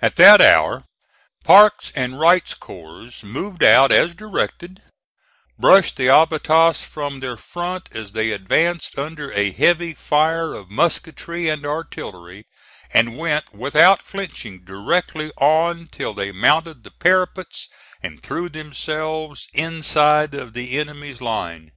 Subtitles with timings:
[0.00, 0.84] At that hour
[1.44, 4.80] Parke's and Wright's corps moved out as directed,
[5.58, 11.50] brushed the abatis from their front as they advanced under a heavy fire of musketry
[11.50, 12.46] and artillery,
[12.94, 17.68] and went without flinching directly on till they mounted the parapets
[18.02, 21.72] and threw themselves inside of the enemy's line.